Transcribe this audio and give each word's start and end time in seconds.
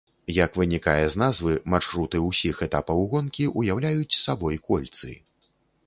Як 0.35 0.51
вынікае 0.61 1.03
з 1.15 1.19
назвы, 1.23 1.53
маршруты 1.75 2.23
ўсіх 2.29 2.65
этапаў 2.69 3.05
гонкі 3.15 3.49
ўяўляюць 3.61 4.19
сабой 4.25 4.55
кольцы. 4.69 5.11